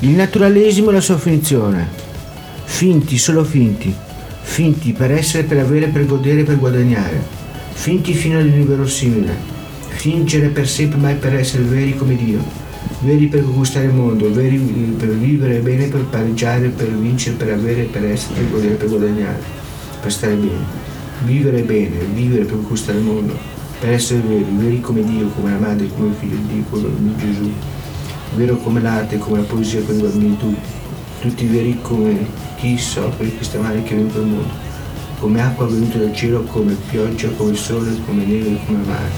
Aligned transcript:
Il 0.00 0.10
naturalesimo 0.10 0.90
e 0.90 0.92
la 0.92 1.00
sua 1.00 1.18
finzione. 1.18 1.88
Finti, 2.62 3.18
solo 3.18 3.42
finti. 3.42 3.92
Finti 4.42 4.92
per 4.92 5.10
essere, 5.10 5.42
per 5.42 5.58
avere, 5.58 5.88
per 5.88 6.06
godere, 6.06 6.44
per 6.44 6.56
guadagnare. 6.56 7.20
Finti 7.72 8.12
fino 8.12 8.38
all'inverosimile. 8.38 9.34
Fingere 9.88 10.50
per 10.50 10.68
sempre 10.68 10.98
mai 11.00 11.16
per 11.16 11.34
essere 11.34 11.64
veri 11.64 11.96
come 11.96 12.14
Dio. 12.14 12.38
Veri 13.00 13.26
per 13.26 13.42
conquistare 13.42 13.86
il 13.86 13.92
mondo, 13.92 14.32
veri 14.32 14.58
per 14.96 15.08
vivere 15.08 15.58
bene, 15.58 15.88
per 15.88 16.04
pareggiare, 16.04 16.68
per 16.68 16.86
vincere, 16.90 17.34
per 17.34 17.54
avere, 17.54 17.82
per 17.82 18.04
essere, 18.04 18.34
per 18.34 18.50
godere, 18.52 18.74
per 18.74 18.88
guadagnare. 18.88 19.42
Per 20.00 20.12
stare 20.12 20.34
bene. 20.34 20.64
Vivere 21.24 21.62
bene, 21.62 21.96
vivere 22.14 22.44
per 22.44 22.54
conquistare 22.54 22.98
il 22.98 23.04
mondo. 23.04 23.36
Per 23.80 23.90
essere 23.90 24.20
veri, 24.20 24.46
veri 24.48 24.80
come 24.80 25.02
Dio, 25.02 25.26
come 25.30 25.50
la 25.50 25.58
madre, 25.58 25.88
come 25.92 26.10
il 26.10 26.14
figlio 26.20 26.36
di 26.36 26.54
Dio, 26.54 26.64
come 26.70 27.16
Gesù 27.16 27.50
vero 28.34 28.56
come 28.56 28.80
l'arte, 28.80 29.18
come 29.18 29.38
la 29.38 29.44
poesia, 29.44 29.82
come 29.82 29.98
i 29.98 30.02
bambini 30.02 30.36
tutti, 30.36 30.68
tutti 31.20 31.46
veri 31.46 31.78
come 31.80 32.26
chi 32.56 32.76
soffre 32.76 33.28
questa 33.30 33.58
male 33.58 33.82
che 33.82 33.94
viene 33.94 34.10
per 34.10 34.22
il 34.22 34.28
mondo, 34.28 34.52
come 35.20 35.40
acqua 35.40 35.66
venuta 35.66 35.98
dal 35.98 36.14
cielo, 36.14 36.42
come 36.42 36.74
pioggia, 36.74 37.28
come 37.36 37.54
sole, 37.54 37.96
come 38.04 38.24
neve, 38.24 38.58
come 38.66 38.78
mare. 38.84 39.10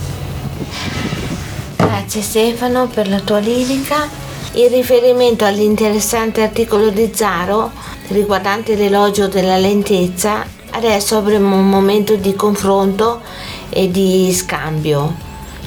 Grazie 1.77 2.23
Stefano 2.23 2.87
per 2.87 3.09
la 3.09 3.21
tua 3.21 3.39
lirica. 3.39 4.09
In 4.53 4.69
riferimento 4.69 5.45
all'interessante 5.45 6.43
articolo 6.43 6.91
di 6.91 7.11
Zaro 7.15 7.71
riguardante 8.09 8.75
l'elogio 8.75 9.29
della 9.29 9.57
lentezza, 9.57 10.45
adesso 10.71 11.17
avremo 11.17 11.57
un 11.57 11.69
momento 11.69 12.17
di 12.17 12.35
confronto 12.35 13.21
e 13.69 13.91
di 13.91 14.33
scambio. 14.33 15.15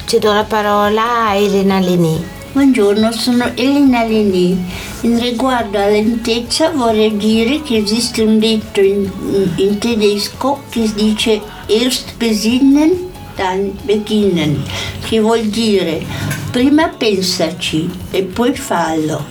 Cedo 0.04 0.32
la 0.34 0.44
parola 0.44 1.28
a 1.28 1.34
Elena 1.34 1.78
Leni. 1.78 2.33
Buongiorno, 2.54 3.10
sono 3.10 3.50
Elena 3.56 4.04
Leni. 4.04 4.56
In 5.00 5.18
riguardo 5.18 5.76
alla 5.76 5.88
lentezza 5.88 6.70
vorrei 6.70 7.16
dire 7.16 7.62
che 7.62 7.78
esiste 7.78 8.22
un 8.22 8.38
detto 8.38 8.80
in, 8.80 9.10
in 9.56 9.78
tedesco 9.78 10.62
che 10.68 10.88
dice 10.94 11.40
Erst 11.66 12.14
besinnen, 12.16 13.10
dann 13.34 13.76
beginnen, 13.82 14.62
che 15.04 15.18
vuol 15.18 15.40
dire 15.46 16.00
prima 16.52 16.90
pensaci 16.96 17.90
e 18.12 18.22
poi 18.22 18.54
fallo. 18.54 19.24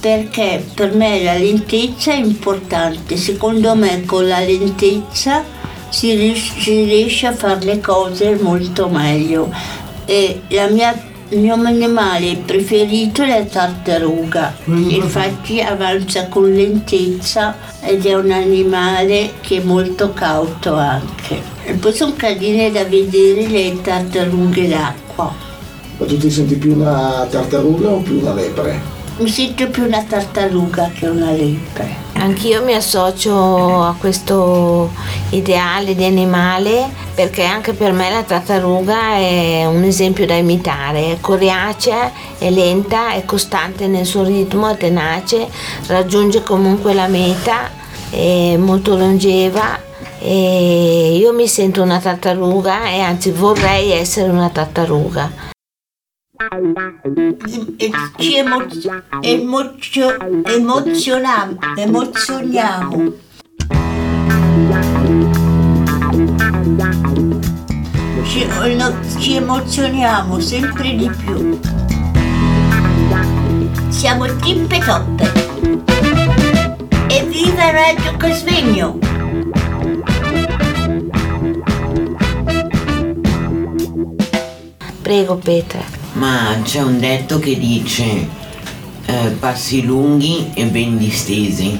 Perché 0.00 0.66
per 0.74 0.96
me 0.96 1.22
la 1.22 1.34
lentezza 1.34 2.10
è 2.10 2.16
importante. 2.16 3.16
Secondo 3.18 3.76
me 3.76 4.04
con 4.04 4.26
la 4.26 4.40
lentezza 4.40 5.44
si 5.90 6.12
riesce, 6.12 6.60
si 6.60 6.82
riesce 6.82 7.28
a 7.28 7.34
fare 7.34 7.64
le 7.64 7.80
cose 7.80 8.34
molto 8.34 8.88
meglio. 8.88 9.48
E 10.04 10.40
la 10.48 10.66
mia 10.66 11.10
il 11.32 11.38
mio 11.38 11.54
animale 11.54 12.36
preferito 12.44 13.22
è 13.22 13.28
la 13.28 13.44
tartaruga, 13.44 14.54
infatti 14.66 15.62
avanza 15.62 16.28
con 16.28 16.52
lentezza 16.52 17.56
ed 17.80 18.04
è 18.04 18.14
un 18.14 18.30
animale 18.30 19.32
che 19.40 19.56
è 19.56 19.62
molto 19.62 20.12
cauto 20.12 20.74
anche. 20.74 21.40
E 21.64 21.72
poi 21.72 21.94
sono 21.94 22.12
carine 22.14 22.70
da 22.70 22.84
vedere 22.84 23.46
le 23.48 23.80
tartarughe 23.80 24.68
d'acqua. 24.68 25.34
Ma 25.96 26.04
tu 26.06 26.18
ti 26.18 26.30
senti 26.30 26.56
più 26.56 26.74
una 26.74 27.26
tartaruga 27.30 27.88
o 27.88 28.00
più 28.00 28.20
una 28.20 28.34
lepre? 28.34 28.80
Mi 29.16 29.28
sento 29.28 29.68
più 29.68 29.84
una 29.84 30.04
tartaruga 30.06 30.90
che 30.92 31.06
una 31.06 31.30
lepre. 31.30 32.01
Anch'io 32.22 32.62
mi 32.62 32.72
associo 32.72 33.82
a 33.82 33.96
questo 33.98 34.92
ideale 35.30 35.96
di 35.96 36.04
animale 36.04 36.88
perché 37.16 37.42
anche 37.42 37.72
per 37.72 37.90
me 37.90 38.10
la 38.10 38.22
tartaruga 38.22 39.16
è 39.16 39.64
un 39.64 39.82
esempio 39.82 40.24
da 40.24 40.34
imitare, 40.34 41.10
è 41.10 41.20
coriacea, 41.20 42.12
è 42.38 42.48
lenta, 42.48 43.14
è 43.14 43.24
costante 43.24 43.88
nel 43.88 44.06
suo 44.06 44.22
ritmo, 44.22 44.68
è 44.68 44.76
tenace, 44.76 45.48
raggiunge 45.88 46.44
comunque 46.44 46.94
la 46.94 47.08
meta, 47.08 47.68
è 48.08 48.56
molto 48.56 48.96
longeva 48.96 49.80
e 50.20 51.16
io 51.16 51.32
mi 51.32 51.48
sento 51.48 51.82
una 51.82 51.98
tartaruga 51.98 52.88
e 52.88 53.00
anzi 53.00 53.32
vorrei 53.32 53.90
essere 53.90 54.30
una 54.30 54.48
tartaruga 54.48 55.51
ci 58.18 58.36
emozio, 58.36 59.04
emozio, 59.20 60.16
emozioniamo, 60.44 61.58
emozioniamo. 61.76 63.12
Ci, 68.24 68.46
no, 68.76 68.94
ci 69.18 69.36
emozioniamo 69.36 70.40
sempre 70.40 70.96
di 70.96 71.10
più. 71.10 71.60
Siamo 73.88 74.26
tippe 74.36 74.78
toppe. 74.80 75.30
Evviva 77.08 77.70
Radio 77.70 78.16
Cosvegno! 78.18 78.98
Prego 85.02 85.36
Petra 85.36 86.01
ma 86.22 86.56
c'è 86.62 86.80
un 86.80 87.00
detto 87.00 87.40
che 87.40 87.58
dice 87.58 88.28
eh, 89.06 89.30
passi 89.40 89.82
lunghi 89.82 90.52
e 90.54 90.66
ben 90.66 90.96
distesi, 90.96 91.76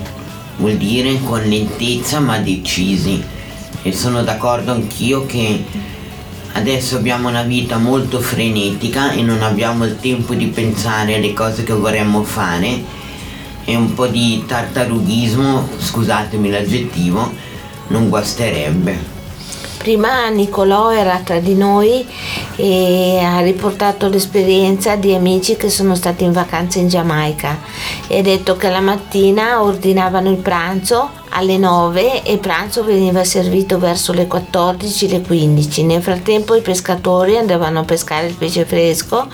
vuol 0.57 0.75
dire 0.75 1.21
con 1.23 1.41
lentezza 1.43 2.19
ma 2.19 2.39
decisi. 2.39 3.23
E 3.85 3.93
sono 3.93 4.25
d'accordo 4.25 4.73
anch'io 4.73 5.27
che 5.27 5.63
adesso 6.55 6.97
abbiamo 6.97 7.29
una 7.29 7.45
vita 7.45 7.79
molto 7.79 8.19
frenetica 8.19 9.13
e 9.13 9.23
non 9.23 9.43
abbiamo 9.43 9.85
il 9.85 10.01
tempo 10.01 10.35
di 10.35 10.47
pensare 10.47 11.15
alle 11.15 11.33
cose 11.35 11.63
che 11.63 11.75
vorremmo 11.75 12.25
fare 12.25 12.83
e 13.65 13.77
un 13.77 13.95
po' 13.95 14.09
di 14.09 14.43
tartarughismo, 14.45 15.69
scusatemi 15.79 16.51
l'aggettivo, 16.51 17.33
non 17.89 18.09
guasterebbe. 18.09 19.22
Prima 19.83 20.29
Nicolò 20.29 20.93
era 20.93 21.21
tra 21.25 21.41
di 21.41 21.57
noi 21.57 22.07
e 22.55 23.19
ha 23.19 23.41
riportato 23.41 24.07
l'esperienza 24.07 24.95
di 24.95 25.13
amici 25.13 25.57
che 25.57 25.69
sono 25.71 25.97
stati 25.97 26.23
in 26.23 26.31
vacanza 26.31 26.79
in 26.79 26.87
Giamaica. 26.87 27.59
E 28.07 28.21
ha 28.21 28.23
detto 28.23 28.57
che 28.57 28.69
la 28.69 28.79
mattina 28.79 29.61
ordinavano 29.61 30.31
il 30.31 30.37
pranzo 30.37 31.22
alle 31.33 31.57
9 31.57 32.23
e 32.23 32.39
pranzo 32.39 32.85
veniva 32.85 33.25
servito 33.25 33.79
verso 33.79 34.13
le 34.13 34.27
14, 34.27 35.09
le 35.09 35.21
15. 35.23 35.83
Nel 35.85 36.03
frattempo 36.03 36.55
i 36.55 36.61
pescatori 36.61 37.37
andavano 37.37 37.81
a 37.81 37.85
pescare 37.85 38.27
il 38.27 38.35
pesce 38.35 38.65
fresco 38.65 39.29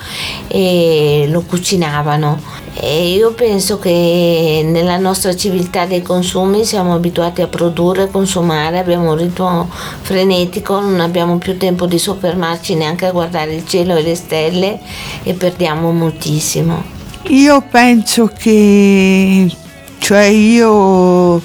e 0.46 1.26
lo 1.28 1.42
cucinavano. 1.42 2.40
E 2.80 3.08
io 3.12 3.32
penso 3.32 3.80
che 3.80 4.62
nella 4.64 4.98
nostra 4.98 5.34
civiltà 5.34 5.84
dei 5.86 6.00
consumi 6.00 6.64
siamo 6.64 6.94
abituati 6.94 7.42
a 7.42 7.48
produrre 7.48 8.04
e 8.04 8.10
consumare, 8.10 8.78
abbiamo 8.78 9.10
un 9.10 9.16
ritmo 9.16 9.68
frenetico, 10.02 10.78
non 10.78 11.00
abbiamo 11.00 11.38
più 11.38 11.56
tempo 11.56 11.86
di 11.86 11.98
soffermarci 11.98 12.76
neanche 12.76 13.06
a 13.06 13.10
guardare 13.10 13.54
il 13.54 13.66
cielo 13.66 13.96
e 13.96 14.02
le 14.02 14.14
stelle 14.14 14.78
e 15.24 15.32
perdiamo 15.32 15.90
moltissimo. 15.90 16.96
Io 17.30 17.60
penso 17.68 18.30
che, 18.38 19.50
cioè 19.98 20.24
io 20.24 21.42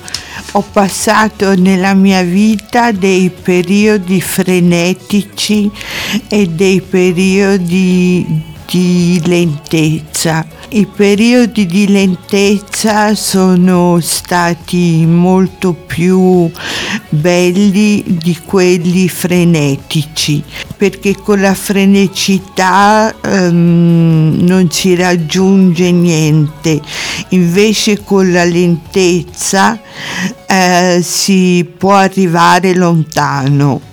ho 0.55 0.61
passato 0.61 1.55
nella 1.55 1.95
mia 1.95 2.21
vita 2.21 2.91
dei 2.91 3.31
periodi 3.31 4.21
frenetici 4.21 5.69
e 6.27 6.47
dei 6.47 6.79
periodi 6.79 8.52
di 8.73 9.21
lentezza. 9.25 10.43
I 10.69 10.87
periodi 10.87 11.67
di 11.67 11.87
lentezza 11.87 13.13
sono 13.13 13.99
stati 14.01 15.05
molto 15.05 15.73
più 15.73 16.49
belli 17.09 18.03
di 18.03 18.35
quelli 18.43 19.07
frenetici, 19.07 20.43
perché 20.75 21.15
con 21.15 21.39
la 21.39 21.53
freneticità 21.53 23.13
um, 23.23 24.37
non 24.39 24.71
si 24.71 24.95
raggiunge 24.95 25.91
niente, 25.91 26.81
invece 27.29 28.03
con 28.03 28.31
la 28.31 28.43
lentezza 28.43 29.79
uh, 30.49 30.99
si 30.99 31.69
può 31.77 31.93
arrivare 31.93 32.73
lontano. 32.73 33.92